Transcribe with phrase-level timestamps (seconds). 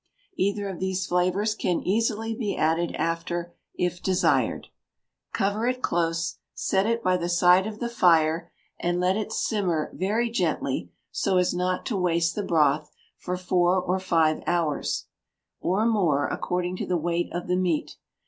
[0.35, 4.69] either of these flavours can easily be added after, if desired,
[5.31, 9.91] cover it close, set it by the side of the fire, and let it simmer
[9.93, 15.05] very gently (so as not to waste the broth) for four or five hours,
[15.59, 17.97] or more, according to the weight of the meat.